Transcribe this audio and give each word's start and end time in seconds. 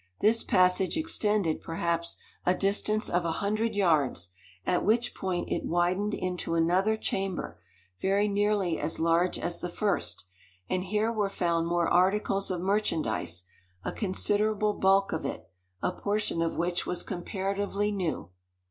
This 0.19 0.43
passage 0.43 0.97
extended, 0.97 1.61
perhaps, 1.61 2.17
a 2.43 2.55
distance 2.55 3.07
of 3.07 3.23
a 3.23 3.33
hundred 3.33 3.75
yards, 3.75 4.29
at 4.65 4.83
which 4.83 5.13
point 5.13 5.51
it 5.51 5.63
widened 5.63 6.15
into 6.15 6.55
another 6.55 6.95
chamber, 6.97 7.59
very 7.99 8.27
nearly 8.27 8.79
as 8.79 8.97
large 8.99 9.37
as 9.37 9.61
the 9.61 9.69
first; 9.69 10.25
and 10.67 10.85
here 10.85 11.11
were 11.11 11.29
found 11.29 11.67
more 11.67 11.87
articles 11.87 12.49
of 12.49 12.61
merchandise 12.61 13.43
a 13.85 13.91
considerable 13.91 14.73
bulk 14.73 15.11
of 15.13 15.23
it 15.23 15.47
a 15.83 15.91
portion 15.91 16.41
of 16.41 16.57
which 16.57 16.87
was 16.87 17.03
comparatively 17.03 17.91
new. 17.91 18.31